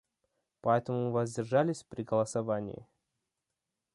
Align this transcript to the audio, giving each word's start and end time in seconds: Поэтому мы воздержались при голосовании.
Поэтому 0.61 1.05
мы 1.05 1.11
воздержались 1.11 1.83
при 1.83 2.01
голосовании. 2.01 2.87